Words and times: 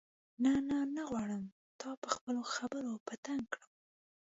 نه 0.43 0.53
نه 0.69 0.79
نه 0.95 1.01
غواړم 1.09 1.43
تا 1.79 1.89
په 2.01 2.07
خپلو 2.15 2.41
خبرو 2.53 2.93
په 3.07 3.13
تنګ 3.25 3.43
کړم. 3.53 3.71